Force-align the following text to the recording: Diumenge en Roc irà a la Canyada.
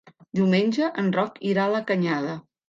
Diumenge 0.37 0.87
en 1.03 1.11
Roc 1.17 1.37
irà 1.51 1.67
a 1.67 1.75
la 1.75 1.83
Canyada. 1.93 2.35